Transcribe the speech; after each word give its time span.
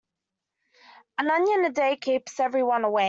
An 1.19 1.29
onion 1.29 1.65
a 1.65 1.69
day 1.71 1.95
keeps 1.95 2.39
everyone 2.39 2.85
away. 2.85 2.99